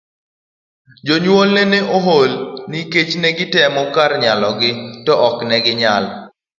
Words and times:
Jonyuolne 1.07 1.63
ne 1.71 1.79
ool 2.09 2.31
nikech 2.71 3.11
ne 3.21 3.29
gitemo 3.37 3.81
kar 3.95 4.11
nyalogi 4.21 4.71
to 5.05 5.13
ne 5.15 5.21
ok 5.27 5.37
ginyal. 5.65 6.05